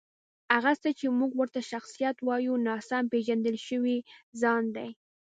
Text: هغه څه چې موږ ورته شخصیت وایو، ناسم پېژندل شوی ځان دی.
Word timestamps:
هغه 0.53 0.73
څه 0.81 0.89
چې 0.99 1.05
موږ 1.19 1.31
ورته 1.35 1.59
شخصیت 1.71 2.17
وایو، 2.21 2.53
ناسم 2.67 3.03
پېژندل 3.13 3.55
شوی 3.67 3.97
ځان 4.41 4.63
دی. 4.75 4.89